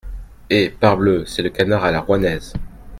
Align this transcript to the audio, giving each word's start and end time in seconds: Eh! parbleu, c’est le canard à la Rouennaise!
Eh! 0.49 0.71
parbleu, 0.79 1.27
c’est 1.27 1.43
le 1.43 1.51
canard 1.51 1.85
à 1.85 1.91
la 1.91 2.01
Rouennaise! 2.01 2.53